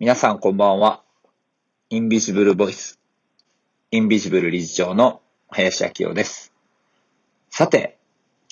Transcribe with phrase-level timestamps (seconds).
[0.00, 1.02] 皆さんこんばんは。
[1.90, 3.00] インビジブルボイス。
[3.90, 6.52] インビジブル理事長の林明夫です。
[7.50, 7.98] さて、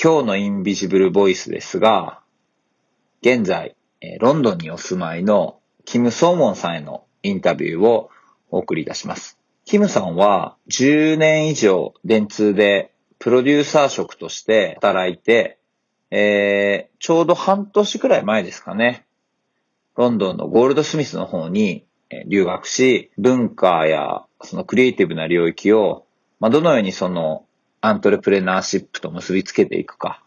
[0.03, 2.19] 今日のインビジブルボイスですが、
[3.22, 3.76] 現在、
[4.19, 8.10] ロンドンにお住まいのキム・ソーモンさんへのインタビューを
[8.51, 9.38] お送りいたします。
[9.67, 12.90] キムさんは10年以上電通で
[13.21, 15.60] プロデューサー職として働いて、
[16.10, 19.05] えーちょうど半年くらい前ですかね。
[19.96, 21.84] ロンドンのゴールドスミスの方に
[22.27, 26.06] 留学し、文化やそのクリエイティブな領域を、
[26.38, 27.45] まあ、どのようにその
[27.80, 30.22] アントレプレナーシップと結びつけていくか、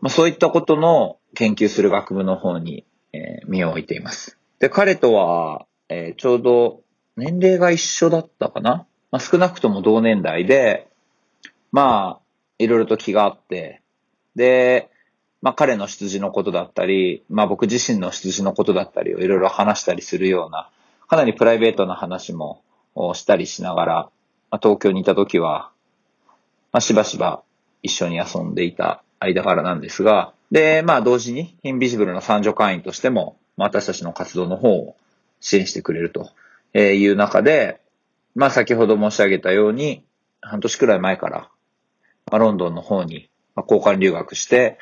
[0.00, 4.38] まあ、そういったことの研究する学部の方に、え身を置いています。
[4.58, 6.82] で、彼とは、えちょうど
[7.16, 10.88] 年齢が一緒だったかな、まあ、少なくとも同年代で、
[11.72, 12.22] まあ、
[12.58, 13.80] いろいろと気があって、
[14.36, 14.90] で、
[15.42, 20.70] まあ彼の出自のことだったり、まあ僕自身の出自のことだったりをいろいろ話したりするような、
[21.06, 22.62] かなりプライベートな話も
[23.14, 23.94] したりしながら、
[24.50, 25.70] まあ、東京にいた時は、
[26.72, 27.42] まあしばしば
[27.82, 34.96] 一緒に遊んでいた間柄なんですが、で、まあ同時にインビジブルの参助会員としても、まあ私たちの活動の方を
[35.40, 36.30] 支援してくれると
[36.78, 37.80] いう中で、
[38.34, 40.04] まあ先ほど申し上げたように、
[40.40, 41.50] 半年くらい前から、
[42.30, 44.78] まあ、ロンドンの方に交換留学して、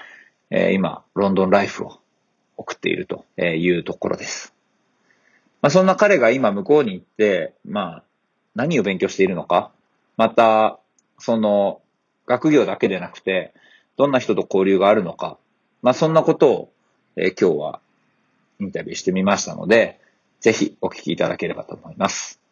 [0.51, 1.99] えー今、ロンドンライフを
[2.57, 4.55] 送っているというところです。
[5.63, 8.03] まあ、そんな彼が今向こうに行って、まあ、
[8.55, 9.71] 何を勉強しているのか、
[10.17, 10.79] また、
[11.19, 11.81] その、
[12.27, 13.53] 学業だけでなくて、
[13.97, 15.39] どんな人と交流があるのか、
[15.83, 16.73] まあ、そんなことを、
[17.17, 17.81] えー今日は
[18.61, 20.01] インタビューしてみましたので、
[20.41, 22.46] ぜひお聞きいただければと思います。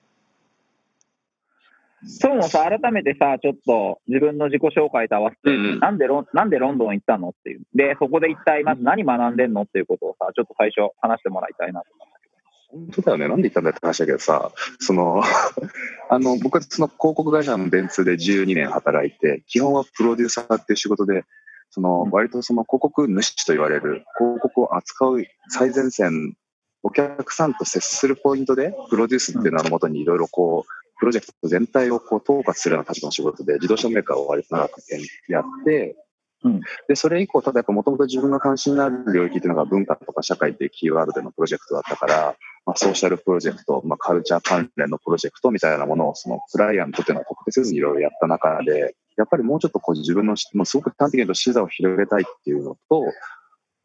[2.06, 7.62] そうもさ、改めてさ、ちょっと自分の自己紹介と合わせて、うんうんなんでロン、なんでロンドン行ったのっていう。
[7.74, 12.34] で、そこで一体まず何学んでんのっていうことをさ、ちょっと最初話してもらいたいなと思うんだけど。
[12.74, 13.28] 本当だよね。
[13.28, 15.22] なんで言ったんだよって話だけどさ、その、
[16.10, 21.24] あの、僕はその広告会社の電通で12年働いて、基本はプロデューサーっていう仕事で、
[21.70, 26.36] その、割とその広告主と言われる、広告を扱う最前線、
[26.84, 34.80] お客さんと接するポイントで、プロデュースっていうののもとにいろいろこう、プロジェクト全体をこう統括するような立場の仕事で、自動車メーカーを割と長く
[35.28, 35.96] やって、
[36.44, 36.60] うん。
[36.86, 42.36] で、それ以降、ただやっぱもともと自分が関心のある領域っていうのが文化とか社会っていうキーワードでのプロジェクトだったから、
[42.66, 53.04] まあ、ソーシャルプロジェクト、まあ、カルチャー関連のプロジェクトみたいなものを、そのクライアントっていうのを特定せずにいろいろやった中で、やっぱりもうちょっとこう自分の、もうすごく端的に言うと視座を広げたいっていうのと、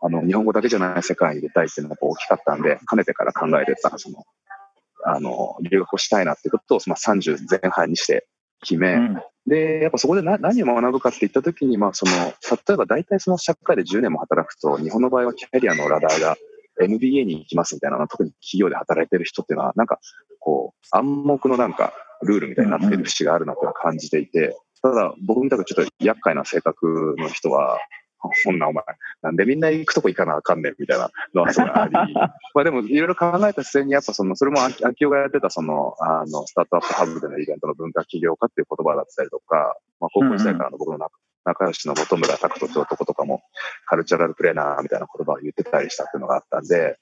[0.02, 4.24] あの、日本語だけじゃない世界に出たいっていうのが大きかったんで、かねてから考えてた、その、
[5.06, 8.28] あの、留学をしたいなってことを、まあ、30前半にして
[8.62, 9.22] 決め、うん。
[9.48, 16.38] で、やっぱそこで何何を学ぶかって言ったときに、まあ、その、例えば大体その社会で10年も働くと、日本の場合はキャリアのラダーが
[16.82, 20.00] MBA に行きますみたいなの、特に企業で働いてる人っていうのは、なんか、
[20.40, 27.80] こう、暗黙のなんか、ルールみたいになっている節があるなとは感じていて、ただ、僕みたくちょっと厄介な性格の人は、
[28.20, 28.84] こんなお前、
[29.22, 41.12] なんでみんな行くとこ行かなあかんねんみたいなのはすごいあり、 まあでもいろいろ考えた末に、やっぱその、それも秋秋代がやってたその、あの、スタートアップハブでのイベントの文化起業家っていう言葉だったりとか、まあ高校時代からの僕の仲
[41.46, 43.42] 仲良しの本村拓人って男とかも、
[43.86, 46.98] カルチャラルプレーナーみたいな言葉を言ってたりしたっていうのがあったんで、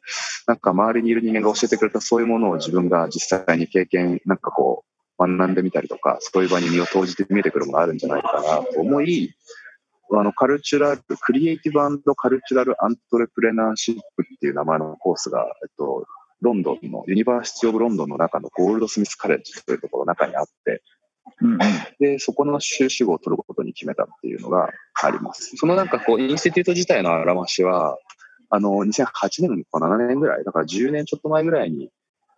[0.45, 4.87] なんか周りにいる人間が教えてくれたそういうものを自分が実際に経験、なんかこう、
[5.19, 9.33] 学んでみたりとか、そういう場に身を投じて見えてくるものがあるんじゃないかなと思い、
[10.11, 16.05] あの、カルチュラル、クリエイティブカルチュラルアントレプレナーシップっていう名前のコースが、えっと、
[16.41, 20.81] ロンドンの、ユニバーシティオブロンドンの中のゴールドスミスカレッジというところの中にあって、
[21.41, 21.57] うん。
[21.99, 24.69] で、そこの修士号を取ることに決めたっていうのが
[25.03, 25.55] あります。
[25.57, 27.97] そのなんかこう、インスティテュート自体のあらましは、
[28.49, 31.89] あの、2008年か7年ぐらい、だから10年ちょっと前ぐらいに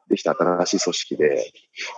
[0.09, 1.51] できた新しい組織で、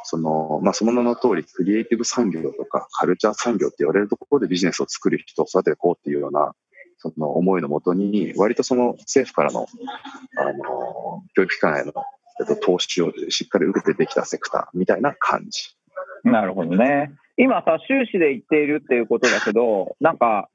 [0.03, 6.53] その、まあ、その名の通り、クリエイティブ産業とかカルチャー産業って言われるところでビジネスを作る人を育てていこうっていうような、
[6.97, 9.65] その思いのもとに、割とその政府からの、
[10.37, 11.93] あの、教育機関への、
[12.39, 15.75] えっと、投資をしっかり受けてできたセクターみたいな感じ。
[16.23, 17.11] なるほどね。
[17.37, 20.49] 今さ、修士で行っているっていうことだけど、なんか、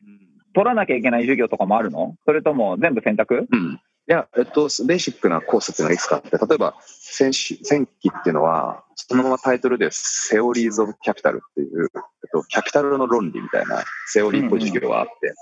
[0.54, 2.14] 取らなきゃいけない授業とかもあるの？
[2.25, 3.46] それとも全部選択？
[3.50, 3.80] うん。
[4.08, 15.34] いや、えっと、ベーシックなコースっていうのがいくつかあって、例えば、先週、前期っていうのは、そのままタイトルで、セオリーズ・オブ・キャピタルっていう、えっと、キャピタルの論理みたいな、セオリーっぽい授業があって、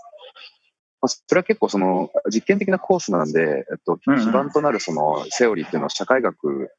[1.03, 4.25] まあ、それは結構その、実験的なコースなんで、えっと、うんうん。
[4.25, 6.71] 基盤となるその、セオリーっていうのは社会学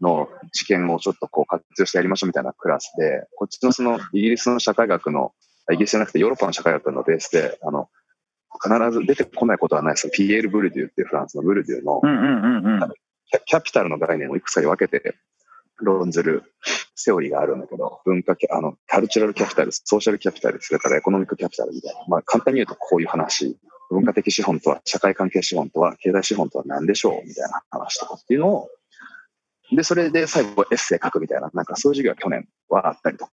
[0.00, 5.32] の知見をちょっとこう活用してやりましょうみたいなクラスで、こっちのその、イギリスの社会学の、
[5.72, 7.88] イギリスじゃなくてヨーロッパの社会学のベースで、あの、
[8.60, 10.10] 必ず出てこないことはないです。
[10.10, 12.00] ピエール・ブルデューっていうフランスのブルデューの。
[13.46, 15.16] キャピタルの概念をいくつかに分けて
[15.80, 16.54] 論ずる
[16.94, 22.00] セオリーがあるんだけど、文化あの、カルチュラルキャピタル、ソーシャルキャピタル、それからエコノミックキャピタルみたいな。
[22.08, 23.58] まあ、簡単に言うとこういう話。
[23.90, 28.68] 文化的資本とは、社会関係資本とは、経済資本とは何でしょうみたいな話とかっていうのを、
[29.70, 33.32] で、それで最後エッセイ書くみたいな、なんかそういう授業は去年はあったりとか。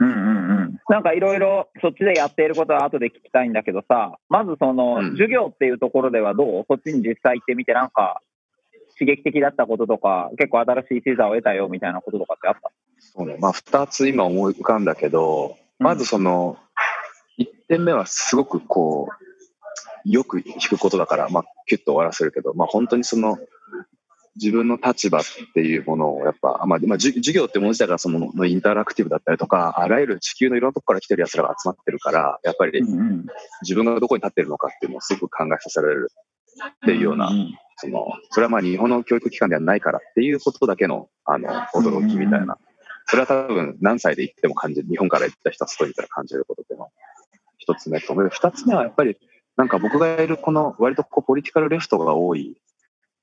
[0.00, 0.20] うんうんう
[0.66, 0.80] ん。
[0.88, 6.64] なんかいろいろそっちでやっていることは後で聞きたいんだけどさ、まずそのうん授業っていうところではどう？
[6.68, 8.20] そっちに実際行ってみてなんか
[8.98, 12.70] 刺激的だったこととか、結構新しい視座を得たよみたいなこととかってあった？
[13.00, 13.36] そうね。
[13.40, 16.58] まあ、二つ今思い浮かんだけど、まずその、
[17.36, 19.08] 一点目はすごくこ
[20.06, 23.38] う、よく聞くことだから、まあ、キュッと終わらせるけど、まあ、本当にその、
[24.36, 25.22] 自分の立場っ
[25.54, 32.82] ていうものをやっぱ、まあ、まあ、授業ってもの自体がそののインタラクティブだったりとか、あらゆる地球のいろんなとこから来てる奴らが集まってるから、やっぱり
[33.62, 42.58] 自分がどこに立ってるのかっていうのをすごく考えさせられるっていうような、んその、それはまあ日本の教育機関ではないからっていうことだけの、あの、驚きみたいな。
[43.06, 46.90] それは多分何歳で行っても感じる、日本から行った人は外にいたら感じることっていうのが
[47.58, 49.16] 一つ目と、二つ目はやっぱり、
[49.56, 52.56] なんか僕がいるこの割とこうポリティカルレフトが多い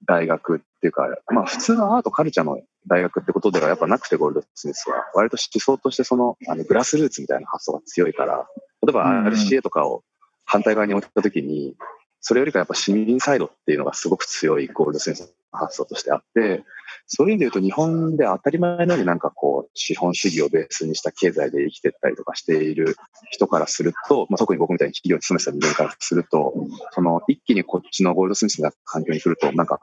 [0.05, 8.47] 大学っていうか、まあ普通のアートカルチャーの大学ってことではやっぱなくてゴールドスミスは、割と思想としてそのあのグラスルーツみたいな発想が強いから、
[8.85, 10.03] 例えば RCA とかを
[10.45, 11.75] 反対側に置いたときに、
[12.21, 16.63] それよりかやっぱ市民サイドっていうのがすごく強いゴールドスミスの発想としてあって、
[17.07, 22.95] そういう意味で言うと日本で当たり前のようになんかこう資本主義をベースにした経済で生きてったりとかしている
[23.31, 26.53] 人からすると、まあ、特に僕みたいに企業に勤めてた人間からすると、
[26.91, 29.79] その一気にこっちのゴールドスミスな環境に来ると、なんか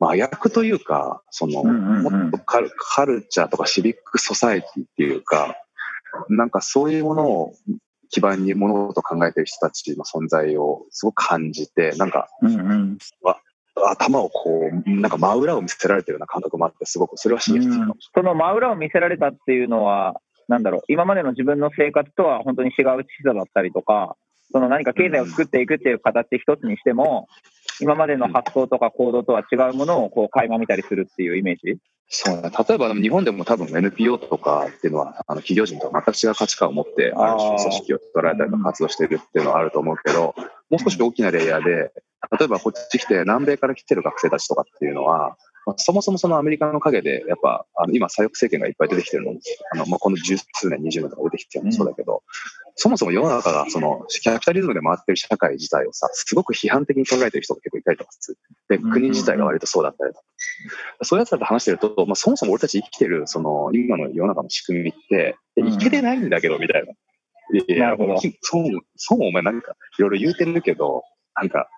[0.00, 5.56] 麻薬というか、その、もっとカルカルチャーとかシビックソサエティっていうか、
[6.28, 7.54] なんかそういうものを
[8.10, 12.98] 基盤に物事を考えている人たちの存在をすごく感じて、なんかうんうん。
[13.76, 24.16] 頭をこう、なんか真裏を見せられてるような感覚もあって、すごくそれは刺激的かもしその真裏を見せられたっていうのは、なんだろう、今までの自分の生活とは本当に違う視座だったりとか、
[24.52, 27.28] その何か経済を作っていくっていう形一つにしても、
[27.80, 32.50] 今までの発想とか行動とは違うものをこう垣間見たりするっていうイメージそうね。
[32.50, 40.34] 例えば日本でも多分 NPO とかっていうのは、あの企業人と全く違う価値観を持って、ある種組織を捉えたりとか活動しているっていうのはあると思うけど、
[40.70, 41.92] もう少し大きなレイヤーで、
[42.38, 49.40] 例えばこっち来て、南米から来てる学生たちとかっていうのは、まあそもそもそのアメリカの陰で、やっぱ、あの今、左翼政権がいっぱい出てきてるのも、
[49.72, 52.22] あのまあ、この十数年、20年とか出てきてるのもそうだけど、
[52.76, 58.38] そもそも世の中がそのキャピタリズムで回ってる社会自体をさ、すごく批判的に捉えてる人が結構いたりとかする。
[58.68, 60.24] で、国自体が割とそうだったりとか。
[61.02, 66.92] そういうやつらと話してると、まあ、そもそも俺たち生きてる、その、今の世の中の仕組みって、うんいけてないんだけど、みたいな。
[67.58, 68.64] いやいやなるほどそう、
[68.96, 71.02] そうお前なんか、いろいろ言うてるけど、
[71.34, 71.70] なんか、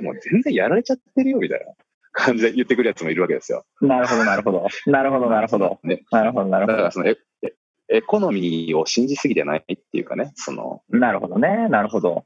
[0.00, 1.66] もう全然やられちゃってるよ、みたいな
[2.12, 3.64] 感じで言ってくるやつもいるわけですよ。
[3.80, 4.66] なるほど、なるほど。
[4.86, 5.78] なるほど、なるほど。
[5.84, 6.02] ね。
[6.10, 6.76] なるほど、なるほど。
[6.76, 7.52] だからそのエ、エ
[7.88, 11.68] エコノミーを信じすぎてないっていうかね、その、なるほどね。
[11.68, 12.24] なるほど。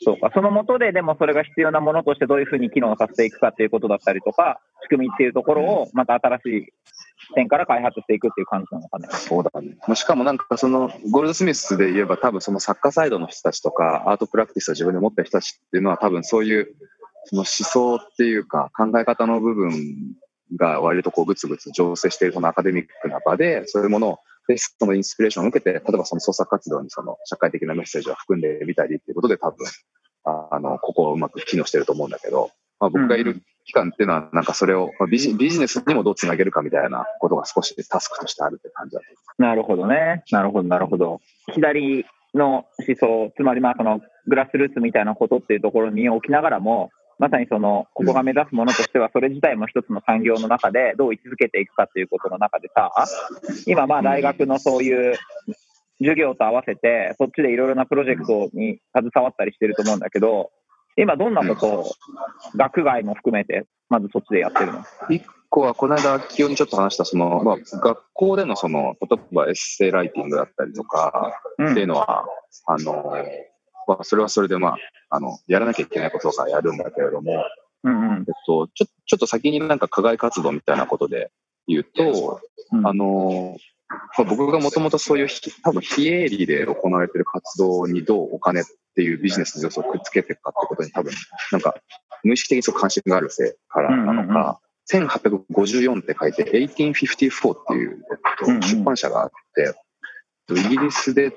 [0.00, 0.30] そうか。
[0.32, 6.66] その下で、でもそれが必要なものとしてどういうふうに機能させていくかっていうことだったりとか、仕組みっていうところをまた新しい
[7.28, 9.08] 視点から開発していくっていう感じなのかね。
[9.10, 9.76] そうだね。
[9.86, 16.68] まあしかもなんかその、ゴールドスミスで言えば多分その作家サイドの人たちとか、アートプラクティスを自分で持ってる人たちっていうのは多分そういう、
[17.28, 19.72] その思想っていうか考え方の部分
[20.56, 29.66] が割とこうグツグツ醸成しているそのアカデミックな場で、そういうものを、で、そのインスピレーションを受けて、例えばその創作活動にその社会的なメッセージを含んでみたりっていうことで多分、
[30.24, 32.50] ああの、ここをうまく機能してると思うんだけど、
[32.80, 39.06] まあ僕がいる期間っていうのはなんかそれをまあビジビジネスにもどうつなげるかみたいなことが少しタスクとしてあるって感じだと
[39.42, 40.22] なるほどね。
[40.30, 41.20] なるほど、なるほど。
[41.52, 52.92] 左の思想、つまりまあそのグラスルーツみたいなことっていうところに置きながらも、まさにその、ここが目指すものとしては、それ自体も一つの産業の中でどう位置づけていくかっていうことの中でさ、
[53.66, 55.16] 今まあ大学のそういう
[55.98, 60.50] 授業と合わせて、そっちでいろいろなプロジェクトに携わったりしてると思うんだけど、
[60.96, 61.90] 今どんなことを
[62.56, 64.84] 学外も含めて、まずそっちでやってるの？
[65.10, 72.26] 一個は、この間、清にちょっと話した、その、まあ、学校でのその、例えばエッセイライティングだったりとか、うんっていうのは、
[72.66, 73.14] あの、
[73.88, 74.76] まあ、それはそれで、まあ、
[75.08, 77.42] あの、やらなきゃいけないことがやるんだけれども、
[77.84, 78.18] うんうん。
[78.18, 81.30] えっと、ちょ、ちょっと先になんか課外活動みたいなことで
[81.66, 82.40] 言うと、
[82.72, 82.86] うん。
[82.86, 83.56] あの、
[83.88, 88.64] まあ、僕がもともとそういうひ、多分非営利で行われている活動にどうお金っ
[88.94, 91.14] ていうビジネスの要素をくっつけていくかってことに多分、
[91.52, 91.74] なんか、
[92.24, 94.60] 無意識的にそう関心があるせいからなのか、
[94.92, 98.04] 1854って書いて、1854っていう、
[98.44, 98.58] えうんうん。
[98.58, 99.74] っと、出版社があって、
[100.50, 101.32] イギリスで、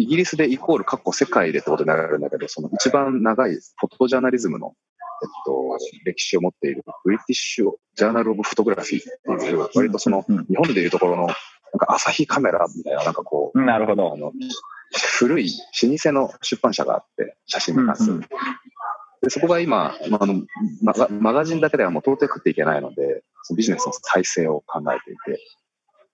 [0.00, 4.74] イギリスでイコール、過去世界でってことになるんだけど、その一番長いフォトジャーナリズムの
[5.22, 11.34] えっと、歴史を持っているブリティッシュ・ジャーナル・オブ・フォトグラフィーっていう、割とその、日本でいうところの、なん
[11.78, 14.14] か朝日カメラみたいな、なんかこう、なるほど。
[14.14, 14.32] あの
[15.18, 15.52] 古い
[15.82, 18.12] 老舗の出版社があって、写真に関する。
[18.12, 18.28] うんうん
[19.22, 20.46] でそこが今、まあ、あの
[20.80, 25.42] マガマガジンだけではもう到底食っていけないので、そのビジネスの再生を考えていて、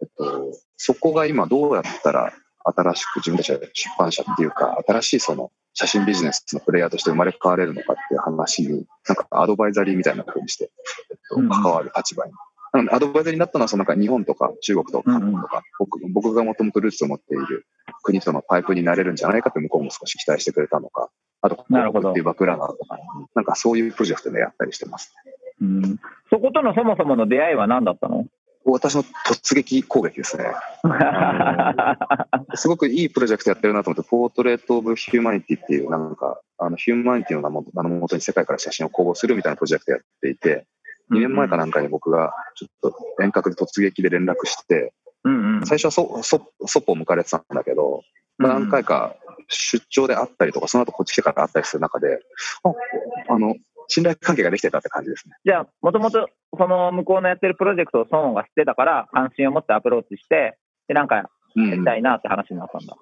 [0.02, 2.32] えっと、そこが今どうやったら
[2.74, 10.70] 新しく自分たちが出版社っていうか、新しいその写真ビジネスのプレイヤーとして生まれ変われるのかっていう話に、なんかアドバイザリーみたいな風にして、
[11.10, 12.32] えっとうん、関わる立場に。
[12.72, 17.66] なので、アドバイザリーになったのは、そのなんか日本とか中国とか韓国とか、僕僕がもともとルーツを持っている
[18.02, 21.10] 国とのパイプになれるんじゃないかって向こうも少し期待してくれたのか、
[21.42, 22.10] あと、なるほど。
[22.10, 22.98] っていうバックグラウンドとか、
[23.34, 25.14] なんかそういうプロジェクトでやったりしてます。
[25.60, 26.00] うん。
[26.30, 28.26] そことのそもそもの出会いは何だったの？
[28.72, 30.44] 私の突撃攻撃ですね。
[32.54, 40.66] すごくいいプロジェクトやってるなと思って、ポートレート・オブ・ヒューマニティっていう、なんか、あのヒューマニティの名も名のもとに世界から写真を公募するみたいなプロジェクトやっていて、
[41.12, 44.92] 2年前かなんかに僕がちょっと遠隔で突撃で連絡して、
[45.24, 45.66] うんうん。
[45.66, 48.02] 最初はそそそっぽを向かれてたんだけど、
[48.38, 49.14] まあ何回か
[49.48, 52.20] 出張で会ったりとか、その後こっち来てから会ったりする中で、
[52.64, 53.54] ああの、
[53.88, 55.34] 信頼関係ができてたって感じですね。
[55.44, 62.96] じゃあ、もともとその向こうのやってるプロジェクトを孫が知ってたから、関心を持ってアプローチして、で、なんかうんやりたいなって話になったんだ。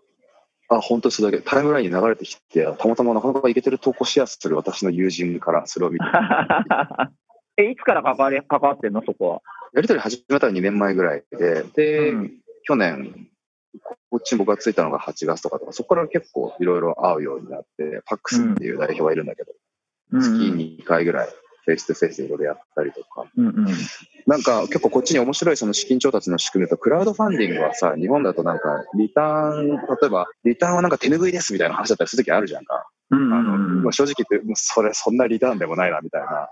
[0.68, 1.44] あ、本当にそれだけ。
[1.44, 6.04] タイムラインに流れてきて、たまたまなかなかいけてる投稿しやすする私の友人からそれを見て、
[7.56, 9.42] え、いつから関わり、関わってんのそこは？
[9.74, 13.28] やりとり始めたの2年前ぐらいで、で、うん去年、
[14.10, 19.58] こっちに僕がついたのが8月とかとか、そこから結構いろいろ会うようになって、パックスっていう代表がいるんだけど、うん
[20.20, 21.28] 月2回ぐらい、
[21.64, 23.66] フェイス2フェイスでいろいろやったりとか、うんうん。
[24.26, 32.86] なんか結構こっちに面白いその資金調達の仕組みだと、クラウドファンディングはさ、日本だとなんか、リターン、例えば、リターンはなんか手拭いですみたいな話だったりするときあるじゃんか。
[33.10, 36.50] うんあの、うんまあ、正直言って、もうそれ、そんなリターンでもないな、みたいな。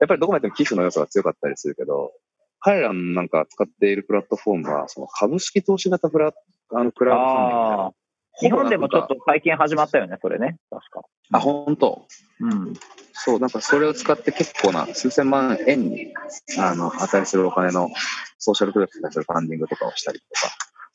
[0.00, 2.12] やっぱりどこまでも寄付の要素が強かったりするけど、
[2.58, 6.32] 彼らのなんか使っているプラットフォームは、その株式投資型プラ
[6.74, 7.92] あのクラウドファンディングみたいな。
[8.40, 10.56] 日本でもちょっと最近始まったよね、それね。
[10.70, 11.02] 確か。
[11.32, 12.06] あ、本当
[12.40, 12.74] うん。
[13.12, 16.14] そう、なんかそれを使って結構な数千万円に、
[16.58, 17.90] あの、値するお金の
[18.38, 20.54] ソーシャルプロジェクトに対するファンディングとかをしたりとか。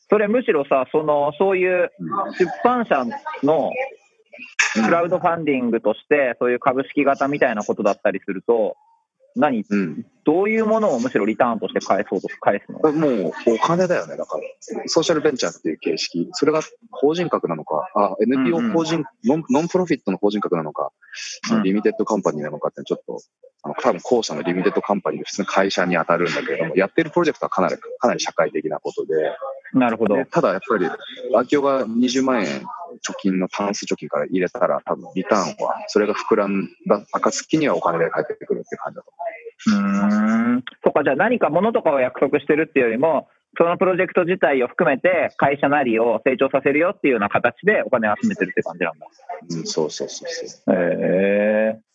[0.09, 1.91] それむしろさ、その、そういう
[2.39, 3.05] 出版社
[3.43, 3.71] の
[4.73, 8.75] クラウドファンディングとして、そういう株式型みたいなことだったりすると、
[9.37, 10.05] 何、うん。
[10.25, 12.91] どういうものをむしろリターンとして返そうと返すの？
[12.91, 14.43] もうお金だよね、だから。
[14.87, 16.29] ソーシャルベンチャーっていう形式。
[16.33, 20.91] それが法人格なのか、あ、NPO うんうん法人、ノンノンプロフィットの法人格なのか、
[21.51, 23.19] うんリミテッドカンパニーなのかってちょっと、
[23.63, 29.13] あの、多分後者のリミテッドカンパニーで普通の会社に当たるんだけれども、やってるプロジェクトはかなり、かなり社会的なことで、
[29.73, 30.15] なるほど。
[30.15, 30.89] でただやっぱり、
[31.35, 32.65] 秋夫が20万円
[32.97, 39.11] 貯金のタンス貯金から入れたら、多分リターンは、それが膨らんだ暁にはお金で返ってくるって感じだと
[39.65, 40.63] うーん。
[40.83, 43.27] そっか、じゃあ何か物とかを約束してるっていうよりも、
[43.57, 49.07] そのプロジェクト自体を含めて会社なりを成長させるよっていうような形でお金を集めてるって感じなんだ。
[49.49, 49.59] 思う。
[49.59, 50.75] うん、そうそうそうそう。
[50.75, 51.86] へえ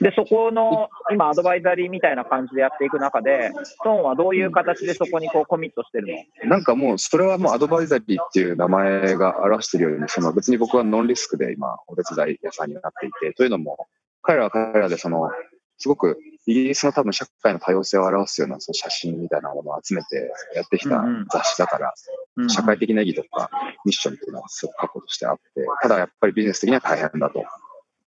[0.00, 3.50] で、そこの今アドバイザリーみたいな感じでやっていく中で、
[3.84, 6.06] 孫はどういう形でそこにこうコミットしてる
[6.44, 6.50] の？
[6.50, 13.88] なんかもう、それはもうアドバイザリーっていう名前が表しているように、その別に僕はノンリスクで今、お手伝い屋さんになっていて、というのも、
[14.22, 15.30] 彼らは彼らでその、
[15.78, 23.50] すごくイギリスの多分社会の多様性を表すようなその写真みたいなものを集めてやってきた雑誌だから、うん社会的な意義とか
[23.84, 25.42] ミッションっていうのはすごく確固としてあって、
[25.82, 27.44] ただやっぱりビジネス的には大変だと。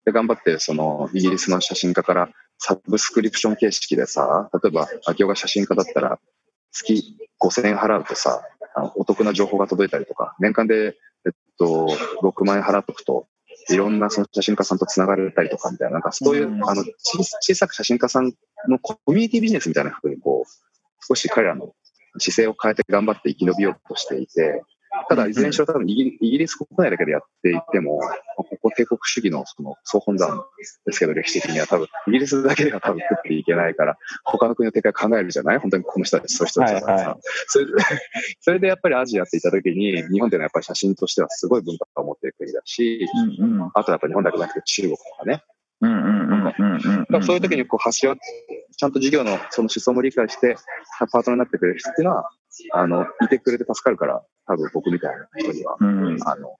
[0.05, 6.19] で、頑張ってそのイギリスの写真家からサブスクリプション形式でさ、例えば、秋夫が写真家だったら
[6.71, 8.41] 月5000円払うとさ、
[8.95, 11.87] お得な情報が届いたりとか、年間で、えっと、
[12.21, 13.27] 6万円払っとくと、
[13.69, 16.69] いろんなその写真家さんと繋がれたりとかみたいな、なんかそういう、うん。
[16.69, 18.33] あの小小さく写真家さん
[18.67, 21.73] のコミュニティビジネスみたいな風にこう、少し彼らの
[22.19, 24.63] 姿勢を変えて頑張って生き延びようとしていて、
[25.09, 27.99] ただ、いずれにしろ多分イギリイギリス国内だけでやっていても、
[28.35, 30.45] ここ帝国主義のその総本山
[30.85, 35.57] ですけど、歴史的には多分、イギリスだけでは多分食っていけないから、他の国の展開考えるじゃない？
[35.59, 37.13] 本当にこの人たち、そういう人たちだからさ、はい。
[37.15, 37.17] は
[37.47, 37.71] それで、
[38.41, 43.07] それでやっぱりアジアっていった時に、日本っていうのはやっぱり写真としてはすごい文化を持っている国だし、
[43.39, 43.71] うんうん。
[43.73, 45.43] あとやっぱり日本だけじゃなくて中国とかね、
[47.21, 50.55] そういう時にこう橋を、ちゃんと事業のその思想も理解して、
[51.11, 52.29] パートナーになってくれる人っていうのは、
[52.73, 56.55] あの、いてくれて助かるから、多分僕みたいな人には、うんあの、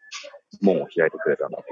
[0.62, 1.63] 門を開いてくれたんだと。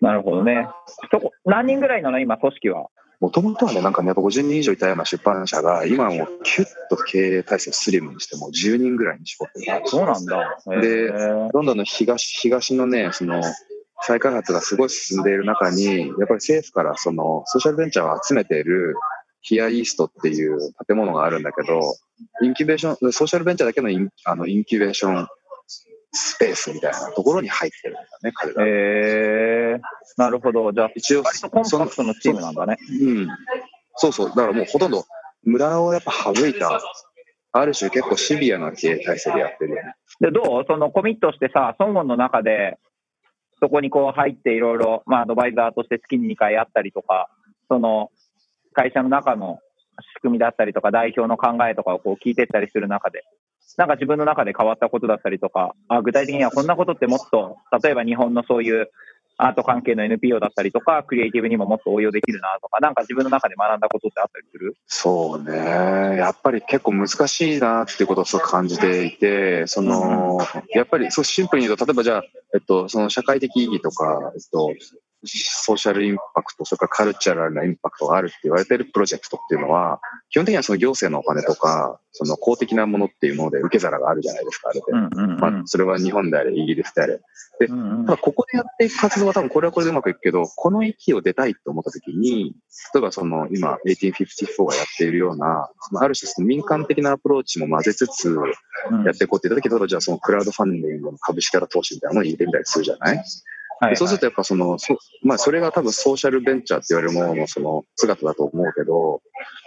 [0.00, 0.68] なるほどね。
[1.10, 2.86] そこ、何人ぐらいなの今、組織は？
[3.20, 9.82] もともとはね、なんかね、やっぱ50人以上いたような出版社が、今はもうキュッと経営体制をスリムにして、もう10人ぐらいに絞ってる。
[9.84, 10.58] そうなんだ。
[10.80, 11.06] で
[11.52, 13.40] ロンドンの東、東のね、その、
[14.06, 18.96] 再開発がすごい進んでいる中に、やっぱり政府からそのソーシャルベンチャーを集めている
[19.40, 21.80] ヒアイーストっていう建物があるんだけど、
[22.42, 25.28] インキュベーション、ソーシャルベンチャーだけのインあのインキュベーション
[26.12, 28.64] スペースみたいなところに入ってるんだね、彼ら。
[28.66, 29.80] えー、
[30.18, 30.72] なるほど。
[30.72, 32.76] じゃあ、一応、割とコンパクトのチームなんだね。
[33.00, 33.28] うん。
[33.96, 34.28] そうそう。
[34.28, 35.04] だからもうほとんど
[35.44, 36.80] 無駄をやっぱ省いた、
[37.52, 39.94] ある種結構シビアな経営体制でやってるよね。
[40.20, 40.64] で、どう？
[40.68, 42.78] そのコミットしてさ、ソンゴンの中で、
[43.62, 47.30] そこにこう入っていろいろ、まあ、アドバイザーとして月に2回あったりとか、
[47.68, 48.10] その、
[48.72, 49.60] 会社の中の
[50.16, 53.22] 仕組みだったりとか、代表の考えとかをこう聞いてったりする中で、
[53.78, 58.90] なんか自分の中で変わったことだったりとか、あ具体的にはこんなことってもっと、例えば日本のそういう
[59.38, 64.76] アート関係の NPO だったりとか、クリエイティブにももっと応用できるなとか、なんか自分の中で学んだことってあったりする？
[64.86, 66.16] そうね。
[66.16, 70.38] やっぱり結構難しいなっていうことをすごく感じていて、その、
[70.74, 72.22] やっぱりそうシンプルに言うと、例えばじゃあ、
[72.54, 74.70] えっと、その社会的意義とか、えっと、
[75.24, 80.00] ソーシャルインパクト、それからカルチャラルなインパクトがあるって言われてるプロジェクトっていうのは、
[80.30, 84.86] 基本的にはその行政のお金とか、その公的なものっていうもので受け皿があるじゃないですか、あれで。
[84.90, 87.20] うんうんうんまあ、それは日本であれ、イギリスであれ。
[87.60, 92.54] でうんうんただここでやっていく活動は多分これはこれでうまくいくけど、この域を出たいと思った時に、
[92.94, 103.24] 例えばその今1854がやっているような、そのある種その民間的なアプローチも混ぜつつうんやっていこうって言った時、例えばじゃあそのクラウドファンディングの株式から投資みたいなのを入れてみたりするじゃない？
[103.82, 109.20] はいでそうするとやっぱその、そまあそれが多分ソーシャルベンチャーって言われるもののその姿だと思うけど、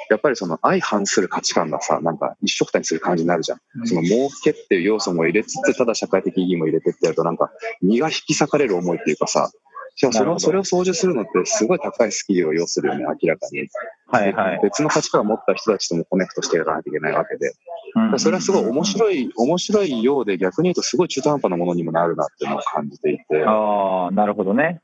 [0.10, 3.60] やっぱりその相反する価値観がさ、なんか一緒くたにする感じになるじゃん。
[3.82, 9.52] うんその儲けっていう要素も入れつつ、ただ社会的意義も入れてってやるとなんか身が引き裂かれる思いっていうかさ、
[9.96, 13.68] しかもそれをそれを操縦するのってすごい高いスキルを要するよね、明らかに。
[14.08, 14.60] はいはい。
[14.62, 17.54] 別の価値観を持った人たちともコネクトしていかないといけないわけで。
[17.96, 23.44] うんそれはすごい面白い、面白いようで逆に言うとすごい中途半端なものにもなるなっていうのを感じていて。
[23.46, 24.82] ああ、なるほどね。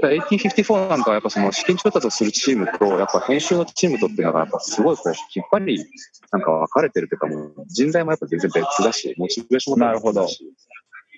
[0.00, 5.84] だから1854なんかはやっぱその資金調達をするチームと、やっぱ編集のチームとっていうのがやっぱすごいこう、きっぱり
[6.32, 10.44] なんか分かれてるというかもう人材もやっぱ全然別だし、モチベーションも別だし。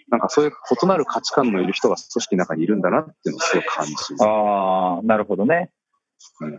[0.09, 3.97] なんかそういう異なる価値観のいる人が組織の中にいるんだなっていうのをすごい感じる。
[4.21, 5.82] ああ、なるほどねうん。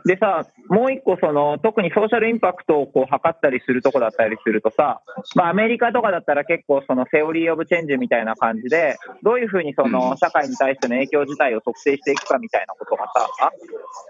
[0.06, 5.02] でさ、もう一個、その、特にソーシャルインパクトをこう測ったりするとこだったりするとさ、
[5.36, 13.30] まあ、アメリカとかだったら結構、その、セオリー・オブ・チェンジみたいな感じで、どういうふうにその、社会に対しての影響自体を測定していくかみたいなことがさ、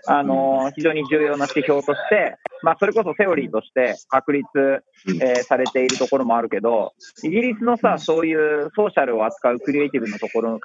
[0.08, 4.48] ああの、非常に重要な指標として、まあ、それこそセオリーとして確立、
[5.22, 10.60] えーされているところもあるけど、イギリスのさ、そういうソーシャルを扱うクリエイティブのところの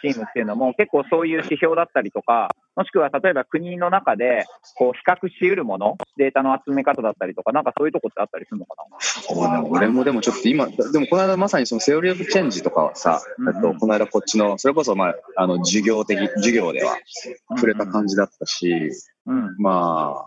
[0.00, 9.64] チームっていうのも、結構そういう指標だったりとか、もしくは例えば国の中でこう比較し得るもの、データの集め方だったりとか、なんかそういうとこってあったりするのかな？
[9.64, 16.96] 俺もでもちょっと今、でもこの間まさにそのセオリーオブチェンジとかはさ、うんと、この間こっちの、それこそまあ、あの、授業的、授業では
[17.56, 18.92] 触れた感じだったし、
[19.26, 19.56] うん。
[19.58, 20.26] ま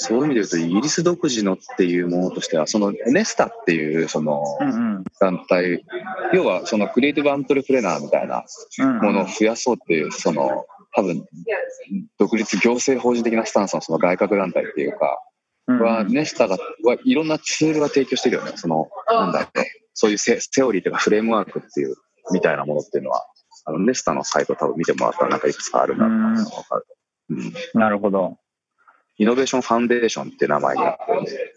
[0.00, 4.44] そういう意味で言うと、イギリス独自のっていうものとしては、そのネスタっていうその。
[5.20, 5.84] 団体、
[6.32, 8.44] 要はそのクリエイティブアントレプレナーみたいな
[9.02, 11.26] ものを増やそうっていう、その多分、
[12.16, 15.20] 独立行政法人的なスタンスのその外郭団体っていうか、
[15.66, 18.52] は、ネスタが、はいろんなツールが提供してるよね。
[18.54, 19.48] その、なんだろう、
[19.94, 21.96] そういうセセオリーというかフレームワークっていう、
[22.32, 23.26] みたいなものっていうのは、
[23.64, 26.86] あの、ネスタのサイト多分見てもらったらなんかいくつかあるなってのがわかる。
[27.30, 27.52] うん。
[27.74, 28.38] なるほど。
[29.18, 31.54] イノベーションファンデーションって名前になってるんで。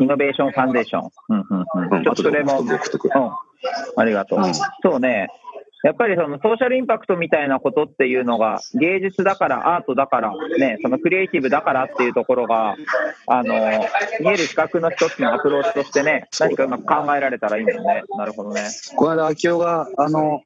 [0.00, 1.10] イノベーションファンデーション。
[1.28, 1.98] うんうんうん。
[1.98, 2.60] うん、ちょっとそれも。
[2.60, 2.68] うん。
[3.96, 4.40] ありがとう。
[4.40, 5.28] うんそうね。
[5.84, 12.74] やっぱりそのソーシャルインパクトみたいなことっていうのが芸術だからアートだからね、そのクリエイティブだからっていうところが、
[13.26, 13.54] あの、
[14.20, 18.02] 見える比較の一つのアプローチとしてね、何かうまく考えられたらいいもんね。
[18.16, 18.62] なるほどね。
[18.96, 20.40] この間、秋夫が、あの、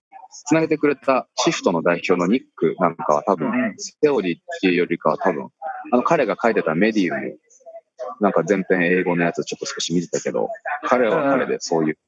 [0.47, 5.49] つなげてくれたシフトの代表のニックなんかは多分、うんセオリーっていうよりかは多分、
[5.93, 7.39] あの彼が書いてたメディウム、
[8.21, 10.51] なんか全編英語のやつちょっと少し見てたけど、
[10.83, 11.99] 彼は彼でそういう、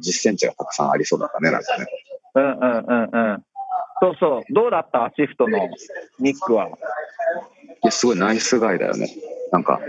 [0.00, 1.86] 実践値がたくさんありそうだったね、なんかね。
[2.34, 3.44] うんうんうんうん。
[4.00, 4.52] そうそう。
[4.52, 5.10] どうだった？
[5.16, 5.58] シフトの
[6.18, 6.68] ニックは。
[6.68, 6.70] い
[7.82, 9.08] や、すごいナイスガイだよね。
[9.52, 9.80] なんか、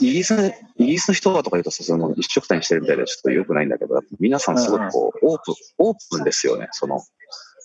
[0.00, 0.34] イギリス、
[0.76, 6.68] イギリスの人はとか言うとさ、その一緒くたにしてるみたいでちょっと良くないんだけど、皆さんすごくこう、オープン、オープンですよね。
[6.72, 7.02] その、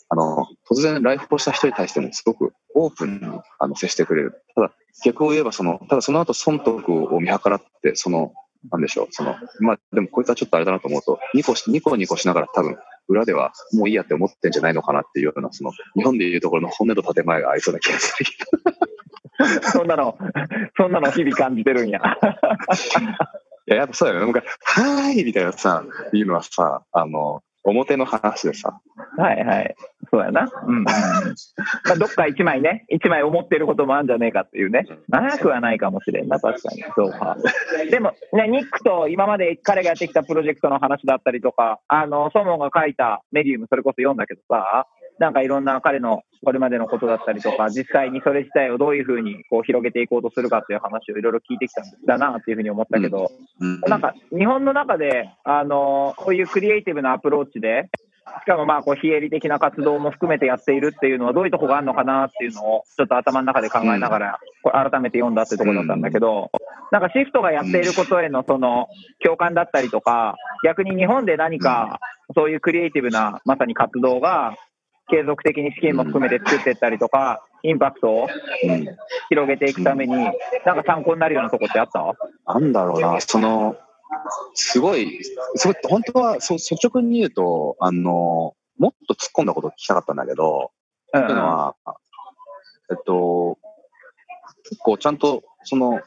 [0.10, 4.42] あの、突然来訪した人に対してもすごくオープンにあの接してくれる。
[4.56, 4.72] ただ、
[5.04, 8.34] 逆を言えば、その、ただその後損得を見計らって、その、
[8.72, 12.78] なんでしょう、その、まあ、でもこいつはちょっとあれだなと思うと、ニコし、ニコニコしながら多分、
[13.10, 18.26] 裏ではもういいやって思ってんじゃないのかなっていうような、その、日本でいうところの本音と建前がありそうな気がする。
[19.72, 20.18] そんなの、
[20.78, 22.00] そんなの日々感じてるんや。
[23.68, 24.32] いや、やっぱそうだよね。
[24.32, 28.80] なんか、はーいみたいなさ、いうのはさ、あの、表の話でさ、
[29.18, 29.76] はいはい。
[30.10, 30.50] そうやな。
[30.66, 30.84] うん。
[30.84, 30.92] ま
[31.92, 34.86] あ、どっか一枚ね、一枚思ってることもあるんじゃねえかっていうね。
[35.10, 36.84] 長くはないかもしれんな、確かに。
[36.96, 37.36] そうか。
[37.90, 44.88] でも、ね、ニックと今まで彼がやってきたプロジェクトの話だったりとか、あの、ソモンが書いたメディウム、それこそ読んだけどさ、
[45.20, 53.82] なんかいろんな彼のこれまでのことだったりとか、実際にそれ自体をどういうふうにこう広げていこうとするかっていう話をいろいろ聞いてきたんだなっていうふうに思ったけど、うん。
[53.82, 57.90] なんか日本の中で、あのこういうクリエイティブなアプローチで、
[58.44, 66.52] しかもまあこう非営利的な活動も含めてやっているっていうのはどういうところがあるのかなっていうのをちょっと頭の中で考えながら、これ改めて読んだってところだったんだけど、
[66.92, 68.88] なんかシフトがやっていることへのその
[69.24, 72.00] 共感だったりとか、逆に日本で何か
[72.36, 74.56] そういうクリエイティブなまさに活動が
[75.10, 78.28] 継続的に資金も含めて作っていったりとか、インパクトを
[78.64, 78.86] うん
[79.30, 80.34] 広げていくために、なん
[80.76, 82.16] か参考になるようなとこってあった？
[82.54, 83.76] なんだろうな、その、
[84.54, 85.24] すごい、
[85.56, 90.72] すごい、本当はそう率直に言うと、あの、もっと突っ込んだことを聞きたかったんだけど、
[91.14, 91.22] うん。
[91.22, 91.76] っていうのは、
[92.92, 93.58] えっと、
[94.70, 96.02] 結構ちゃんと、その、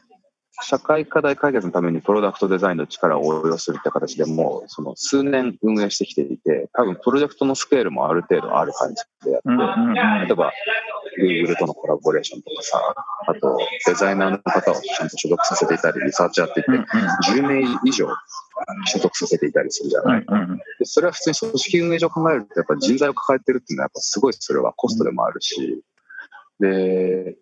[0.63, 9.93] 社会課題解決のためにプロダクトデザインの力を応用するって形でもう、その数年運営してきていて、多分プロジェクトのスケールもある程度ある感じでやって、うんうんうん。
[9.93, 10.51] 例えば
[11.19, 12.95] Google とのコラボレーションとかさ、
[13.27, 18.07] あとデザイナーの方をちゃんと所属させていたり、リサーチやっていて、うんうん10名以上
[18.85, 20.25] 所属させていたりするじゃない。
[20.27, 20.57] うんうん。
[20.57, 25.81] でそれは普通に組織運営上考えると、やっぱ人材を抱えてるっていうのは、やっぱすごいそれはコストでもあるし、
[26.59, 27.35] で、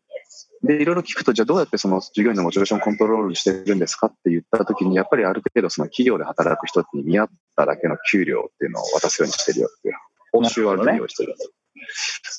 [0.64, 9.96] で、いろいろ聞くと、じゃあどうやってその従業員のモチベーションをコントロールしてるんですかって言ったときに、やっぱりある程度その企業で働く人に見合っただけの給料っていうのを渡すようにしてるよっていう、
[10.32, 11.32] 報酬をある程度用意してる。
[11.32, 11.36] よ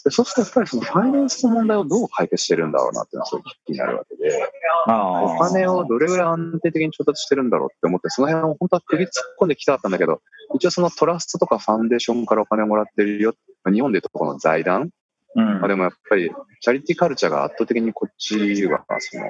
[0.05, 4.49] でそうするとやっぱりそのファイナンスの問題をどう解決してるんだろうなっていうのはすごい気になるわけで、
[4.87, 9.11] あお金をどれぐらい安定的に調達してるんだろうって思って、その辺を本当は首突っ
[9.41, 10.21] 込んできたかったんだけど、
[10.55, 13.35] 一応そのトラストとかファンデーションからお金をもらってるよ、
[13.65, 14.91] まあ日本でいうとこの財団、
[15.37, 15.61] うん。
[15.61, 19.25] まあ、でもやっぱりチャリティーカルチャーが圧倒的にこっちは、その、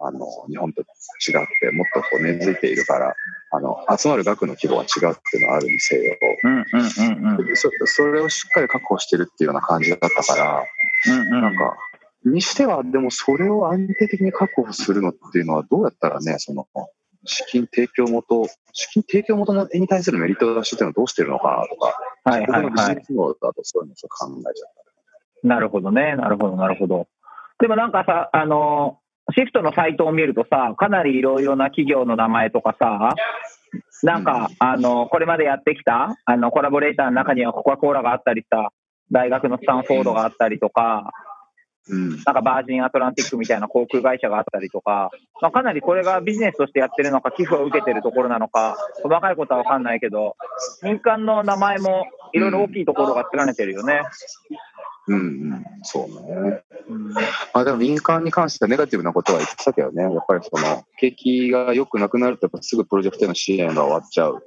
[0.00, 3.14] あの、日本と違って、もっとこう根付いているから、
[3.50, 7.56] あの、集まる額の規模が違うっていうのはあるにせよ、うんうんうんうん。
[7.56, 10.64] そそれをしっかり確保してるっていうような感じだったから、
[11.06, 11.76] うんなんか、
[12.24, 16.66] にしては、でもそれを安定的に確保するのっていうのは、どうやったらね、その、
[17.24, 22.96] 資金提供元、資金提供元の絵に対するメリット出しっていうのはどうしてるのかなとか、はいはい僕のビジはい。
[22.96, 24.72] ネスモードだとそういうのを考えちゃっ
[25.42, 26.16] なるほどね。
[26.16, 27.06] なるほど、なるほど。
[27.60, 28.98] でもなんかさ、あの、
[29.34, 33.14] シフトのサイトを見るとさ、かなりいろいろな企業の名前とかさ、
[34.02, 38.70] なんか、あの、これまでやってきた、あの、コラボレーターの中にはコカ・コーラがあったりさ、
[39.10, 41.12] 大学のスタンフォードがあったりとか、
[41.88, 41.94] た。
[41.94, 42.10] うん。
[42.10, 50.36] なんかバージンアトランティックみたいな航空会社があったりとか、まあ、かなりこれがビジネスとしてやってるのか、寄付を受けてるところなのか、細かいことは分かんないけど、
[50.82, 54.02] 民間の名前もいろいろ大きいところが連ねてるよね。
[55.08, 55.20] うんう
[55.54, 56.62] ん、そうね。
[56.88, 57.22] うんま
[57.54, 64.42] あでも民間に関してはネガティブなことは言ってたけどね、やっぱりその、景気が良くなくなると、すぐプロジェクトへの支援が終わっちゃう。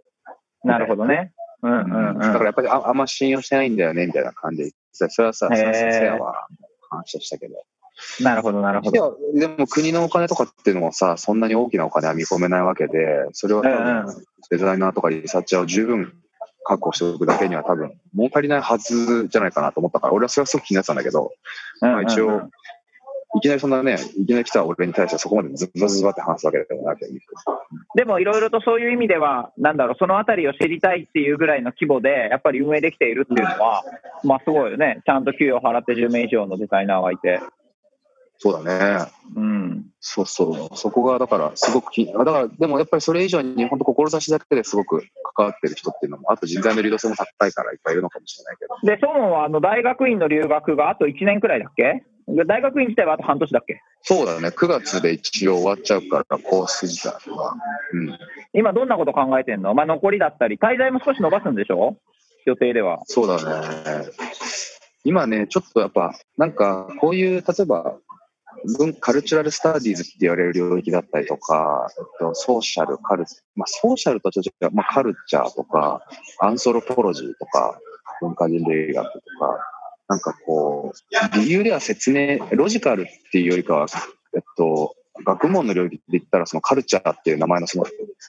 [0.63, 1.34] なるほどね。
[1.63, 2.19] うんうんうん。
[2.19, 4.71] だからやっぱりああんま信用してないんだよね、みたいな感じで。
[4.93, 6.47] それはさ、へーさせやわ、
[6.89, 7.63] 話したけど。
[8.21, 9.17] なるほど、なるほど。
[9.34, 16.13] でも国のお金とかっていうのもさ、そんなに大きなお金は見込めないわけで、それは多うん分デザイナーとかリサーチャーを十分
[16.63, 21.32] 確保しておくだけには多分儲かりないはずじゃないかなと思ったから、俺はそれはすごく気になってたんだけど、
[21.82, 22.41] まあ、一応、
[23.38, 27.08] いきなりそんなね、いきなり来た俺に対してそこまでズバズバって話すわけでもなくて、
[27.95, 33.84] でもいろいろとそういう意味では、なんだろう、そのあたりを知りたいっていうぐらいの規模で、やっぱり運営できているっていうのは、
[34.24, 35.02] まあすごいよね。
[35.06, 37.39] ちゃんと給与払って10名以上のデザイナーがいて。
[38.43, 39.12] そうだね。
[39.36, 39.86] うん。
[39.99, 40.75] そうそう。
[40.75, 45.04] そこが、だから、すごく気に、だから、でもやっぱりそれ以上に、本当志だけですごく
[45.36, 48.75] 関わってる人っていうのも、あと人材の流動性も高いからいっぱいいるのかもしれないけど。
[48.82, 52.04] で、ソモンはあの大学院の留学があと1年くらいだっけ？
[52.27, 53.80] で大学院自体はあと半年だっけ？
[54.01, 54.47] そうだね。
[54.47, 57.54] 9月で一応終わっちゃうから、コース自体は。
[57.93, 58.17] うん。
[58.54, 59.75] 今どんなこと考えてんの？
[59.75, 61.95] まあ残りだったり、滞在も少し伸ばすんでしょ？
[62.45, 63.01] 予定では。
[63.06, 64.08] そうだね。
[65.04, 67.95] 今ね、ちょっとやっぱ、なんか、こういう、例えば、
[68.78, 76.02] 文カルチュラルスタディーズって言われる領域だったりとか、えっと、ソーシャル、カル、まあ、ソーシャルとちょっと違う、まあ、カルチャーとか、
[76.39, 77.80] アンソロポロジーとか、
[78.21, 79.21] 文化人類学とか、
[80.08, 83.88] なんかこう、理由では説明、ロジカルっていうよりかは、
[84.36, 87.86] えっと、学問の領域で言ったら、そのカルチャーっていう名前のその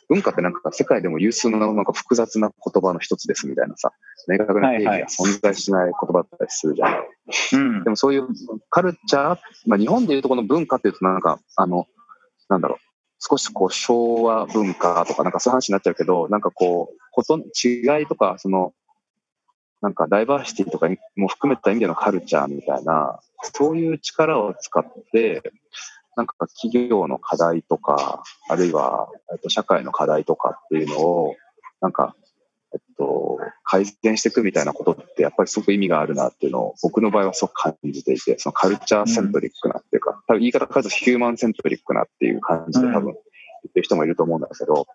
[0.09, 3.93] 文化ってなんか世界でも有数のなんか複雑な言葉の一つですみたいなさ、
[4.29, 7.09] 明確な定義が存在しない言葉だったりするじゃない。
[7.55, 7.91] うんで。
[7.91, 8.27] もそういう
[8.71, 11.87] カルチャー、まあ、日本でいうとこの文化っていうとなんか、あの、
[12.49, 12.79] なんだろう、
[13.19, 18.73] 少しこう昭和文化とかなんかそういう話になっちゃうけど、なんかこう、こと違いとか、その、
[19.81, 23.21] なんかダイバーシティとかも含めた意味でのカルチャーみたいな、
[23.55, 25.43] そういう力を使って、
[26.17, 31.37] なんか企業の課題とか、あるいは、えっと、社会の課題とかっていうのを、
[31.81, 32.15] なんか、
[32.75, 44.87] えっと、改善していくみたいなことってやっぱりすごく意味があるなっていうのを僕の場合はすごく感じていて、そのカルチャーセントリックなっていうか、多分言い方変えるとヒューマンセントリックなっていう感じで多分言ってる人もいると思うんだけど、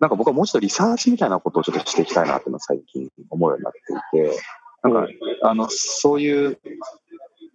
[0.00, 3.78] なんか僕はもうちょっとリサーチみたいなことをちょっとしていきたいなっていうのを最近思うようになって
[4.20, 4.38] いて、
[4.82, 5.06] なんか、
[5.42, 6.58] あの、そういう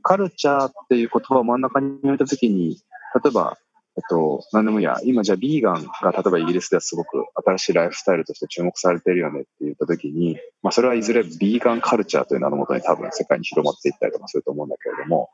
[0.02, 2.78] カルチャーっていう言葉を真ん中に置いたときに、
[3.24, 3.58] 例えば、
[3.98, 15.30] えっと、何でもいいや、今じゃあビーガンが例えばイギリスではすごく新しいライフスタイルとして注目されてるよねって言ったときに、まあそれはいずれビーガンカルチャーという名のもとに多分世界に広まっていったりとかすると思うんだけれども、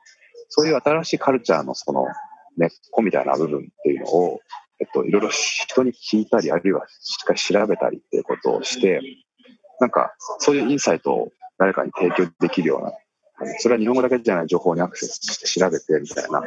[0.48, 2.06] そういう新しいカルチャーのその
[2.56, 4.40] 根っこみたいな部分っていうのを、
[4.80, 9.00] えっと、いろいろ人に聞いたり、あるいはしっかり調べたりっていうことをして、
[9.80, 12.92] なんかそういうインサイトを誰かに提供できるような
[13.58, 16.42] それは日本語だけじゃない情報にアクセスして調べてみたいな、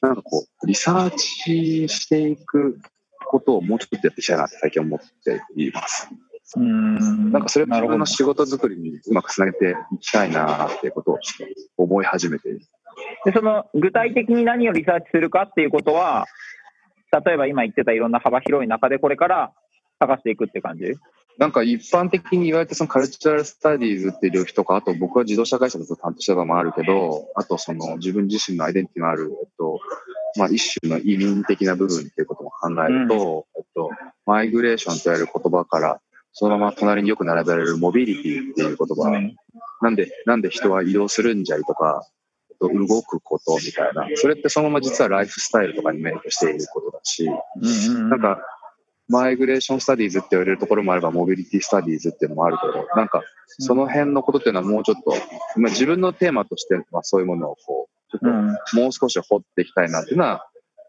[0.00, 2.78] なんかこう、リサーチしていく
[3.26, 6.08] ことをもうちょっとやっていきたいなって最近思っています。
[6.56, 11.18] うんなんかそれを自分の仕事作りにうまくつなげていきたいなっていうことを
[11.78, 12.60] 思い始めている。
[13.24, 16.26] で、その具体的に何をリサーチするかっていうことは、
[17.24, 19.52] 例えば今言ってたいろんな幅広い中でこれから
[19.98, 20.94] 探していくって感じ？
[21.38, 29.80] なんか一般的に言われてそのカルチャルスタディーズっていう領域とか、あと僕は自動車会社だと担当したのもあるけど、あとその自分自身のアイデンティティのある、えっと、
[30.38, 33.90] まあ一種の移民的な部分っていうことも考えると、うん、えっと、
[34.26, 36.00] マイグレーションと言われる言葉から、
[36.32, 39.36] そのまま隣によく並べられるモビリティっていう言葉、うん、
[39.80, 42.06] なんで、なんで人は移動するんじゃいとか、
[42.60, 48.38] 動くことみたいな、それってそのまま実はライフスタイルとかにメイクしていることだし、なんか
[49.12, 55.10] マイグレーションスタディーズって言われるところもあれば、モビリティスタディーズっていうのもあるけど、なんか、その辺のことっていうのはもうちょっと、
[55.60, 60.46] まあ、自分のテーマとしてはそういうものをこう、ちょっともう少し掘っていきたいなっていうのは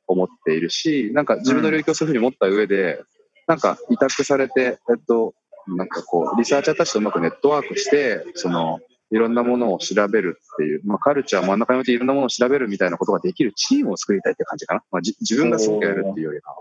[0.07, 3.03] 思っているし、なんか自分の領域をそういうふうに持った上で、
[3.45, 5.33] なんか委託されて、えっと、
[5.67, 8.79] なんかこう、リサーチャーたちとうまくネットワークして、その、
[9.11, 14.83] いろんなものを調べるっていう、まあ、カルチャー真ん中に置いていろんなものを調べるみたいなことができるチームを作りたいって感じかな。
[14.91, 16.57] まあ、自分がすごくやるっていうよりかは。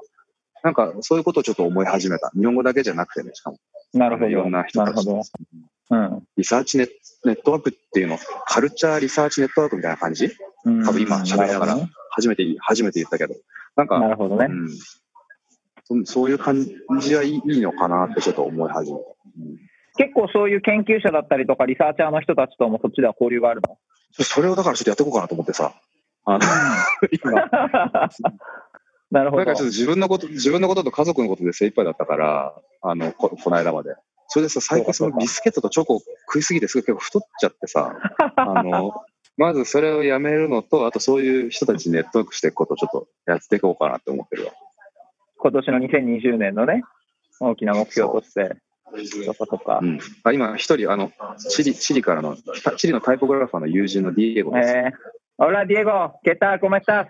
[0.63, 2.31] なんかそういうことをちょっと思い始めた。
[2.35, 3.59] 日本語だけじゃなくてね、しかも。
[3.95, 4.31] なるほど。
[4.31, 5.09] いろんな人たち。
[5.91, 6.89] うん、リサーチネ
[7.25, 10.31] ネットワークっていうの、カルチャーリサーチネットワークみたいな感じ、
[10.65, 11.77] うん、多分今喋りながら
[12.11, 13.35] 初めて、初めて言ったけど。
[13.77, 14.47] なんか、なるほどね、
[15.91, 16.65] うん、そういう感
[17.01, 19.05] じはいいのかなってちょっと思い始めた。
[19.05, 23.77] うん結構そういう研究者だったりとか、リサーチャーの人たちともそっちでは交流があるの？
[24.25, 25.75] それをだからちょっとやっていこうかなと思ってさ。
[26.25, 26.41] あの
[27.11, 27.33] 今
[29.13, 29.45] なるほど。
[29.45, 33.95] なんかちょっと自分のこと、自分のことと家族のことで精一杯だったから、あの、ここの間まで。
[34.29, 37.95] それでさ、最近そのビスケットとチョコ食いすぎてすごい結構太っちゃってさ、
[38.37, 38.95] あの、
[39.37, 44.53] まずそれをやめるのと、あとそういう人たちにネットワークしていくことをちょっとやっていこうかなって思ってるわ。
[45.37, 46.83] 今年の2020年のね、
[47.39, 48.57] 大きな目標として。
[49.25, 49.81] そかそか。
[49.83, 51.13] うん、あ今、一人、あの、
[51.51, 52.37] チリ、チリからの、
[52.79, 54.71] チリのタイポグラファーの友人のディエゴです。
[54.71, 54.93] えー、
[55.39, 56.21] Hola, Diego.
[56.23, 56.61] ¿Qué tal?
[56.61, 57.09] ¿Cómo estás?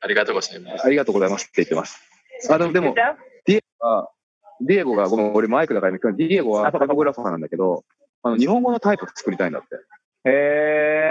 [0.00, 0.84] ありがとうございます。
[0.84, 2.00] ありがとうございますって言ってます。
[2.50, 2.94] あの、でも、
[3.46, 4.10] ディエゴが、
[4.60, 7.84] ディエゴが、ごめん、俺マイクだから、ディエゴはタイポグラファーなんだけど、
[8.22, 9.76] あの、日本語のタイプ作りたいんだって。
[10.24, 10.30] へ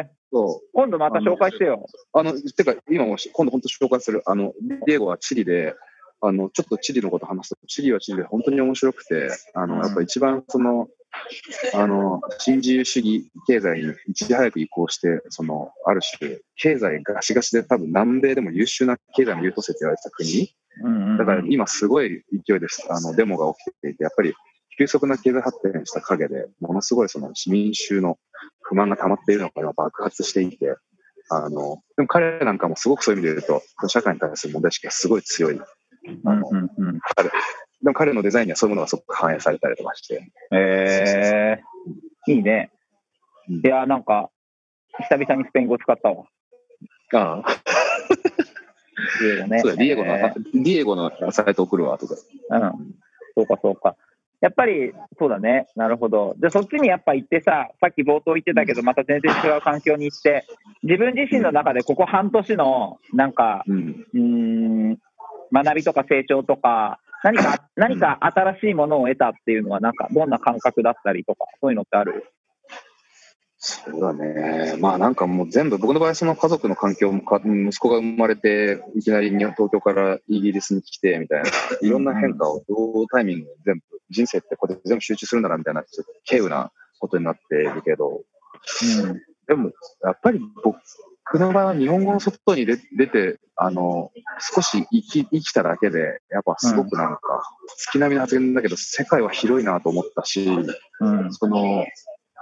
[0.06, 0.10] え。
[0.32, 0.70] そう。
[0.74, 1.86] 今度また紹介してよ。
[2.14, 4.22] あの、てか、今も今度本当紹介する。
[4.26, 4.54] あの、
[4.86, 5.74] ディエゴはチリで、
[6.22, 10.88] あの、ちょっとチリのこと話すと、チリはチリで本当に面白くて、あの、やっぱ一番その、
[11.74, 20.54] あの、新自由主義経済にいち早く移行して、その、ある種、経済ガシガシで多分南米でも優秀な経済の優等生と言われてた国。
[21.18, 22.86] だから今すごい勢いです。
[22.90, 24.34] あの、デモが起きていて、やっぱり
[24.78, 28.18] 急速な経済発展した陰で、ものすごいその民衆の
[28.62, 30.76] 不満が溜まっているのが今爆発していて、
[31.30, 35.60] あの、でも彼なんかもすごくそういう意味で言うと、社会に対する問題意識がすごい強い。
[36.26, 37.30] あの、うんうんうん、彼
[37.84, 40.32] でも彼のデザインにはそういうものがすごく反映されたりとかして。
[40.52, 42.72] えー、いいね。
[43.48, 44.30] いや、なんか、
[45.10, 46.26] 久々にスペイン語使ったわ。
[47.14, 47.46] ああ。
[49.22, 49.60] ディエゴね。
[49.62, 52.16] そうだ、ディエゴの、えー、ディエゴのサイト送るわ、とか。
[52.50, 52.96] うん。
[53.36, 53.96] そうか、そうか。
[54.40, 55.68] やっぱり、そうだね。
[55.76, 56.36] なるほど。
[56.38, 60.46] で、そっちにやっぱ行ってさ、さっき冒頭言ってたけど、また全然違う環境に行って、
[60.84, 64.98] 自分自身の中でここ半年の、なんか、うん、うん
[65.52, 72.26] 学びとか成長とか、何か、 何か新しいものを得たっていうのは、なんか、どんな感覚だったりとか、そういうのってある？
[73.60, 74.76] そうだね。
[74.80, 81.50] まあなんかもう全部、僕の場合その家族の環境もか、息子が生まれて、いきなり東京からイギリスに来てみたいな、
[81.82, 88.22] いろんな変化を同タイミングで全部、人生ってここで全部集中するんだなみたいな、ちょっと軽有なことになっているけど、
[89.02, 89.22] うん。
[89.48, 89.72] でも、
[90.04, 90.78] やっぱり僕
[91.34, 94.12] の場合は日本語の外に出出て、あの、
[94.54, 97.20] 少し生き生きただけで、やっぱすごくなんか、
[97.78, 101.34] 月並みの発言だけど、世界は広いなと思ったし、うん。
[101.34, 101.86] その、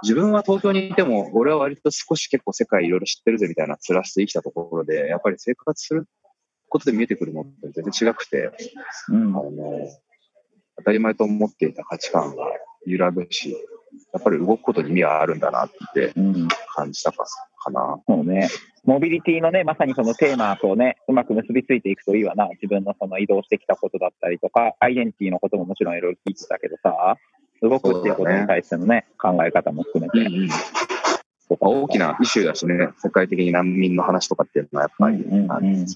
[0.02, 6.06] 自分は東京にいても、俺は割と少し結構世界いろいろ知ってるぜみたいな面して生きたところで、やっぱり生活する
[6.68, 8.50] ことで見えてくるものって全然違くて、
[9.08, 9.42] うんあ。
[9.42, 9.50] の、
[10.78, 12.44] 当たり前と思っていた価値観が
[12.84, 13.56] 揺らぐし、
[14.12, 16.48] やっぱり動くことに意味があるんだなってうん。
[16.74, 17.24] 感じたか
[17.58, 18.00] かな。
[18.06, 18.48] そうね。
[18.84, 22.48] モビリティのね、まさにそのテーマとね、うまく結びついていくといいわな。
[22.50, 27.16] 自分のその移動してきたことだったりとか、アイデンティティのことももちろんいろいろ聞いてたけどさ、
[27.62, 30.52] 動くっていうことに対してのね、考え方も含めて。
[31.48, 35.86] そうか大きなイシューだしね、世界的に難民の話とかっていうのはやっぱり、うんうん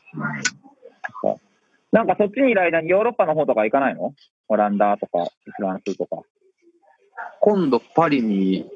[1.93, 4.15] なんかそっちにいる間にヨーロッパの方とか行かないの？
[4.47, 6.23] オランダとか、フランスとか。
[7.41, 8.67] 今度パリに、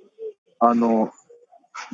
[0.59, 1.13] あの、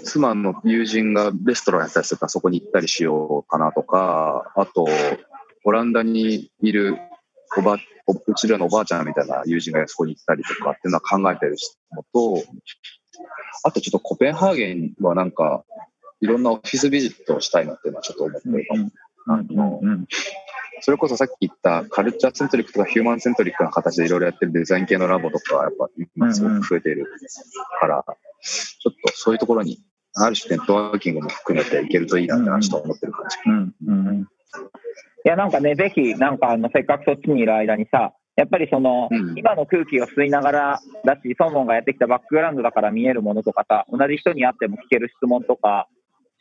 [0.04, 4.86] 妻の友人がレストランやったりするからそこに行ったりしようかなとか、あと、
[5.64, 6.98] オランダにいる
[7.56, 11.56] おば、うちらのおばあちゃんみたいな友人がそこに行ったりとかっていうのは考えてる
[11.92, 12.44] のと、
[13.64, 15.64] あとちょっとコペンハーゲンはなんか、
[16.20, 18.90] いろんなオフィスビジットをしたいなっていうのはちょっと思ってるかも。
[19.26, 20.06] あのうん
[20.80, 27.06] それこそさっき言ったカルチャーセントリックとかヒューマンセントリックな形でいろいろやってるデザイン系のラボとかはやっぱ今すごく増えている
[27.80, 28.04] から、
[28.42, 29.78] ちょっとそういうところに、
[30.14, 33.36] ある種ネットワーキングも含めていけるといいなってのはちょっと思ってる感じ。
[33.46, 34.26] うんうんうん
[35.22, 45.88] いや、なんかね、ぜひ、なんかあの、せっかくそっちにいる間にさ、やっぱりその、うん今の空気を吸いながらだし、ソーモンがやってきたバックグラウンドだから見えるものとかさ、同じ人に会っても聞ける質問とか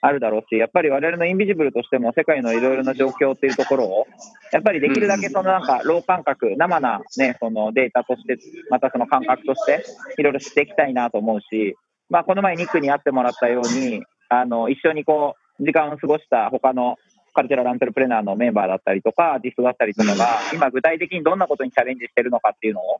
[0.01, 4.07] あるだろうし、やっぱり我々のインビジブルとしても世界のいろいろな状況っていうところを、
[4.51, 8.37] やっぱりできるだけそのなんか、ロー感覚、生なね、そのデータとして、
[8.69, 9.83] またその感覚として、
[10.17, 11.75] いろいろ知っていきたいなと思うし、
[12.09, 16.95] まあ、この前ニックに会ってもらったように、あの、一緒にこう、時間を過ごした他の
[17.33, 22.99] カルチャラルアントレプレナーのメンバーだったりとか、アーティストだったりとかが、今具体的にどんなことにチャレンジしてるのかっていうのを、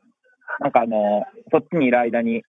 [0.60, 2.42] なんかあの、そっちにいる間に、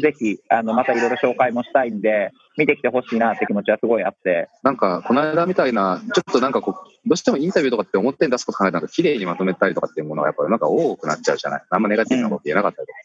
[0.00, 4.48] ぜひ、あの、またいろいろ紹介もしたいんで、見てきてほしいなって気持ちはすごいあって。
[4.62, 11.62] なんか、この間みたいな、ちょっとなんかこう、どうしてもインタビューとかって表に出すこと考えたら、綺麗にまとめたりとかっていうものはやっぱりなんか多くなっちゃうじゃない。
[11.68, 12.98] あんまネガティブなこと言えなかったりとか。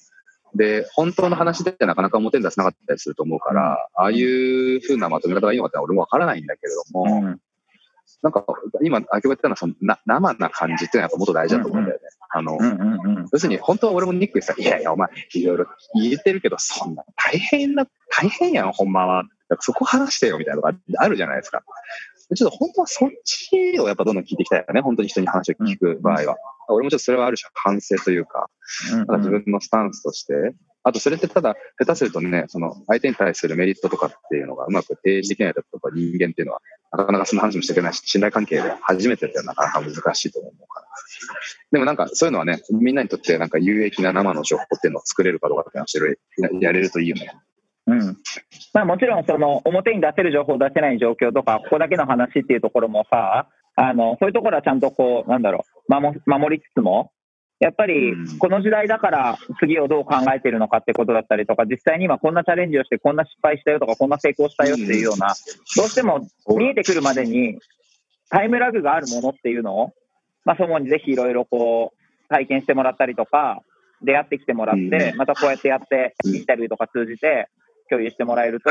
[0.56, 7.40] で、本当の話でなかなか表に出せなかったりすると思うから、ああいう風なまとめ方がいいのかって俺もわからないんだけれども、うん。
[8.22, 8.46] なんか、
[8.84, 12.04] 今、秋葉言ったのはそのな、生な感じっていうのはやっぱもっと大事だと思うんだよね。
[12.32, 12.58] あの。
[13.32, 19.24] 要するに、本当は俺もニックにさ、いやいや、お前、いろいろ言えてるけど、そんな大変な、大変やん、ほんまは。
[19.62, 21.64] そこ話してよ、みたいなのがあるじゃないですか。
[22.36, 24.82] ちょっと本当はそっちをやっぱどんどん聞いていきたいよね。
[24.82, 26.38] 本当に人に話を聞く場合は。
[26.68, 28.50] 俺もちょっとそれはある種反省というか、
[28.92, 36.62] なんか自分のスタンスとして、あとそれってただ、下手するとね、その相手に対するメリットとかっていうのがうまく提示できないとか人間っていうのは、
[36.92, 40.88] なかなかその話もしていけないし、信頼関係で初めてってなかなか難しいと思うから。
[41.72, 46.20] でもなんかそういうのはね、みんなにとってなんか有益な生の情報っていうのを作れるかどうかっていうのはしてる
[46.62, 47.34] やれるといいよね。
[47.88, 48.18] うん。
[48.74, 55.94] まあもちろんその表に出せる情報出せない状況とか、ここだけの話っていうところもさ、あの、そういうところはちゃんとこう、なんだろう、
[56.30, 57.12] 守りつつも、
[57.60, 58.38] やっぱりうん。
[58.38, 65.36] この時代だから次をどう考えてるのかってことだったりとか、実際に今こんなチャレンジをしてこんな失敗したよとか、こんな成功したよっていうような、
[65.76, 67.60] どうしても見えてくるまでに
[68.30, 69.94] タイムラグがあるものっていうのを、
[70.46, 73.62] まあ、そもにぜひいろいろこう体験してもらったりとか、
[74.02, 75.18] 出会ってきてもらって、うん。
[75.18, 77.50] またこうやってやって、インタビューとか通じて
[77.90, 78.70] 共有してもらえると、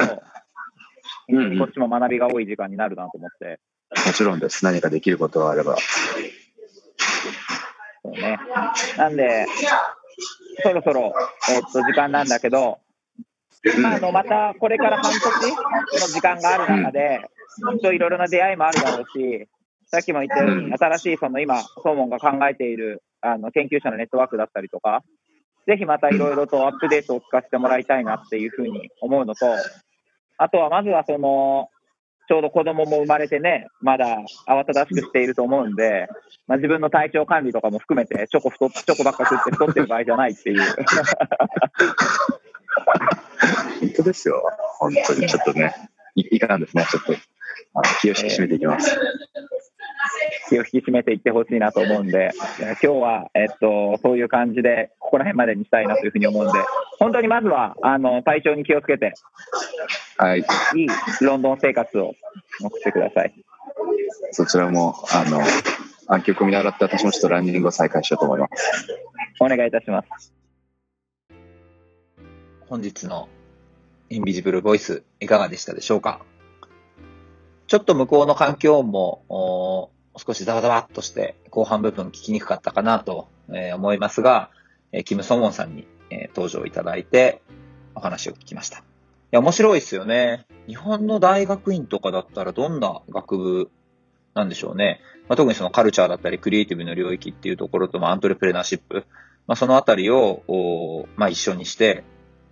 [1.28, 1.58] うん。
[1.58, 3.60] こっちも学びが多い時間になるなと思って、
[4.06, 4.64] もちろんです。
[4.64, 5.76] 何かできることがあれば。
[8.14, 8.38] そうね。
[8.96, 9.46] なんで、
[10.62, 11.14] そろそろ、
[11.50, 12.78] えっと、時間なんだけど、
[13.80, 17.20] まあ、あの、またこれから半年の時間がある中で、
[17.72, 19.48] きっといろいろな出会いもあるだろうし、
[19.86, 25.02] さっきも言ったように、うん新しいその今、ソーモンが考えているあの研究者のネットワークだったりとか、
[25.66, 29.46] ぜひまたいろいろとアップデートを聞かせてもらいたいなっていうふうに思うのと、
[30.38, 31.68] あとはまずはその、
[32.28, 36.08] ちょうど子供も生まれてね、まだ慌ただしくしていると思うんで、
[36.46, 40.60] まあ、自分の体調管理とかも含めて、チョコ太チョコばっか食って太ってる場合じゃないっていう。
[43.80, 44.42] 本当ですよ。
[44.78, 45.74] 本当にちょっとね、
[46.16, 46.86] いいかんですね。
[46.90, 47.16] ちょっと、あ
[47.78, 48.98] の気を引き締めていきます。
[50.48, 52.30] 気を引き締めていってほしいなと思うんで、
[52.60, 56.58] えー今日は、えっと、そういう感じで、ここら辺までにしたいなというふうに思うんで、
[56.98, 59.14] 本当にまずは、あの、体調に気をつけて、
[60.16, 60.40] はい。
[60.40, 60.42] い
[60.84, 60.86] い
[61.20, 62.14] ロンドン生活を
[62.60, 63.34] 送ってください。
[64.32, 65.40] そちらも、あの、
[66.06, 68.86] 暗記を見習って私もちょっとランニングを再開しようと思います。
[69.40, 70.32] お願いいたします。
[72.68, 73.28] 本日の
[74.10, 76.20] インビジブルボイスいかがでしたでしょうか？
[77.66, 83.28] ちょっと向こうの環境音も少しザワザワっとして後半部分聞きにくかったかなと
[83.74, 84.50] 思いますが、
[85.04, 85.86] キム・ソンウォンさんに
[86.34, 87.42] 登場いただいて
[87.94, 88.78] お話を聞きました。
[88.78, 88.82] い
[89.32, 90.46] や、面白いですよね。
[90.66, 93.70] 日本の大学院とかだったらどんな学部
[94.34, 95.00] なんでしょうね。
[95.28, 99.04] まあ、特にそのカルチャーだったりクリエイティブの領域っていうところと、まあ、アントレプレナーシップ、
[99.46, 102.04] まあ、そのあたりを、まあ、一緒にして、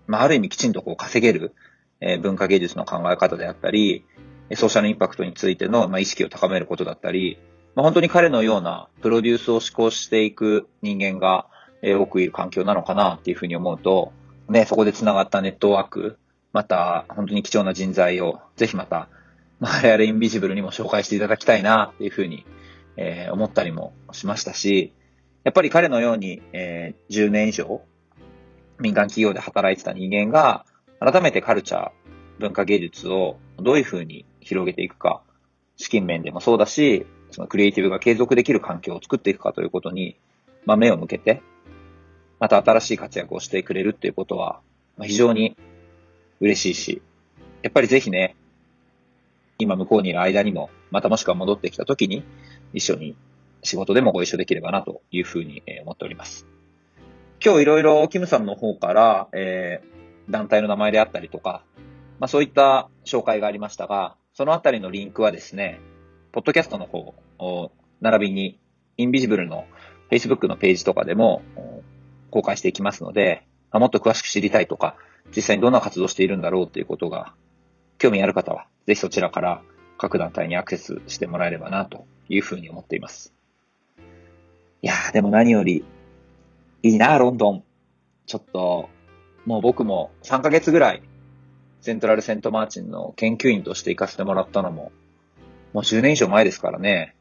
[0.07, 1.55] まあ、ある意味きちんとこう稼げる、
[2.01, 4.05] えー、文化芸術の考え方であったり、
[4.55, 7.39] ソーシャルインパクトについての、まあ、意識を高めることだったり、
[7.75, 11.47] まあ、本当に彼のようなプロデュースを施行していく人間が、
[11.83, 14.13] え、多くいる環境なのかなっていうふうに思うと、
[14.49, 16.19] ね、そこで繋がったネットワーク、
[16.53, 19.09] また本当に貴重な人材をぜひまた、
[19.59, 22.47] まあ我々インビジブルにも紹介していただきたいなっていうふうに、
[22.97, 24.93] えー、思ったりもしましたし、
[25.45, 27.83] やっぱり彼のように、えー、10年以上
[28.79, 30.65] 民間企業で働いてた人間が、
[31.01, 31.91] 改めてカルチャー、
[32.39, 35.23] 文化芸術をどういうふうに広げていくか、
[35.77, 40.17] 資金面でもそうだし、そのクリエイティブが継続できる環境を作っていくかということに、
[40.65, 41.43] まあ、目を向けて、
[42.39, 44.61] また新しい活躍をしてくれるっていうことは、
[44.97, 45.57] まあ、非常に
[46.41, 47.03] 嬉しいし、
[47.63, 48.37] やっぱりぜひね、
[49.59, 52.25] 今向こうにいる間にも、またもしくは戻ってきた時に、
[52.73, 53.17] 一緒に
[53.63, 56.47] 仕事でもご一緒できればなというふうに思っております。
[57.45, 61.63] 今日いろいろキムさんの方から、えー、団体の名前であったりとか、
[62.19, 65.81] まあそういった紹介がありましたが、そのあたりのリンクはですね、
[66.33, 68.59] ポッドキャストの方を、並びに、
[68.99, 69.65] インビジブルの
[70.11, 71.43] Facebook のページとかでも
[72.31, 74.97] 公開していきますので、もっと詳しく知りたいとか、
[75.35, 77.35] 実際にどんな活動しているんだろうということが、
[77.99, 79.63] 興味ある方は、ぜひそちらから
[79.99, 83.33] 各団体にアクセスしてもらえればな、というふうに思っています。
[84.83, 85.85] いやー、でも何より、
[86.83, 87.65] いいな、ロンドン。
[88.27, 88.91] ちょっと、
[89.47, 91.03] もう僕も3ヶ月ぐらい、
[91.87, 94.91] セントラルセントマーチンの研究員として行かせてもらったのも、
[95.73, 97.15] もう10年以上前ですからね。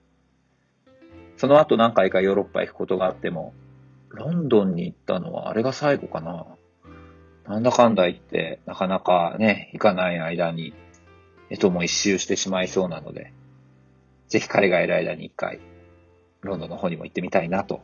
[1.37, 3.53] その後何回かヨーロッパ行くことがあっても、
[4.09, 6.47] ロンドンに行ったのはあれが最後かな。
[7.47, 10.73] なんだかんだ言って、なかなかね、行かない間に、
[11.51, 13.33] えとも一周してしまいそうなので、
[14.29, 15.59] ぜひ彼がいる間に一回、
[16.41, 17.83] ロンドンの方にも行ってみたいなと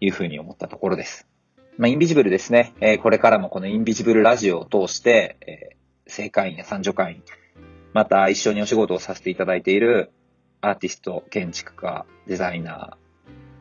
[0.00, 1.28] いうふうに思ったところです。
[1.76, 2.72] まあ、インビジブルですね。
[2.80, 5.76] えー、これからもこのインビジブルラジオを通して、え、
[6.06, 7.22] 正会員や三女会員、
[7.92, 10.10] また一緒にお仕事をさせていただいている
[10.60, 13.06] アーティスト、建築家、デザイナー、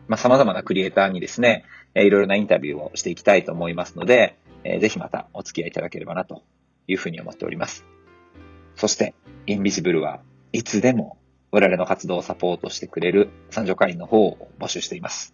[0.08, 6.44] まあ、様々なクリエイターにですね、え、いろいろなインタビューをしていきたいと思いますので、え、ぜひまたお付き合いいただければなと
[6.88, 7.86] いうふうに思っております。
[8.76, 9.16] そして、
[9.48, 10.22] インビジブルは
[10.52, 11.18] いつでも
[11.52, 15.34] 我々の活動をサポートしてくれる三女会員の方を募集しています。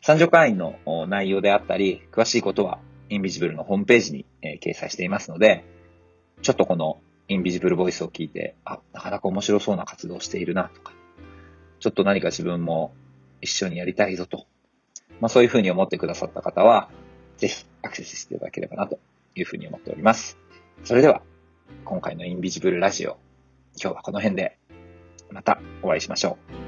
[0.00, 0.76] 三女会員の
[1.08, 2.78] 内容であったり、詳しいことは
[3.08, 4.26] インビジブルのホームページに、
[4.62, 5.64] 掲載していますので、
[6.42, 10.92] ちょっとこのインビジブルボイスを聞いて、あ、なかなか面白そうな活動をしているなとか、
[11.80, 12.92] ちょっと何か自分も
[13.40, 14.46] 一緒にやりたいぞと、
[15.20, 16.88] まあそういうふうに思ってくださった方は、
[17.36, 18.98] ぜひアクセスしていただければなと
[19.34, 20.38] いうふうに思っております。
[20.84, 21.22] それでは、
[21.84, 23.18] 今回のインビジブルラジオ、
[23.80, 24.58] 今日はこの辺で
[25.30, 26.67] またお会いしましょう。